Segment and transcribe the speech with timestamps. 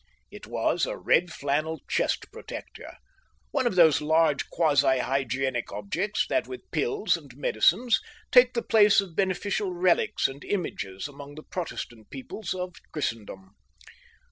[0.31, 2.95] It was a red flannel chest protector,
[3.51, 7.99] one of those large quasi hygienic objects that with pills and medicines
[8.31, 13.51] take the place of beneficial relics and images among the Protestant peoples of Christendom.